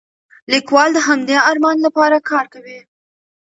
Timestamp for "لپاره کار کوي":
1.85-2.79